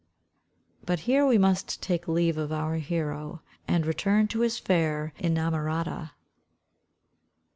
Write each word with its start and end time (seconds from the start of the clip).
But 0.83 1.01
here 1.01 1.27
we 1.27 1.37
must 1.37 1.79
take 1.83 2.07
leave 2.07 2.35
of 2.35 2.51
our 2.51 2.77
hero, 2.77 3.43
and 3.67 3.85
return 3.85 4.27
to 4.29 4.39
his 4.39 4.57
fair 4.57 5.13
inamorata. 5.19 6.13